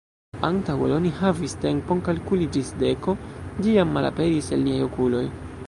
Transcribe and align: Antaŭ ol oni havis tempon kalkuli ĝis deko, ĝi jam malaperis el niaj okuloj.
Antaŭ 0.47 0.75
ol 0.85 0.93
oni 0.95 1.11
havis 1.19 1.53
tempon 1.65 2.01
kalkuli 2.07 2.49
ĝis 2.57 2.71
deko, 2.85 3.15
ĝi 3.61 3.77
jam 3.77 3.93
malaperis 3.99 4.53
el 4.59 4.67
niaj 4.71 4.81
okuloj. 4.91 5.25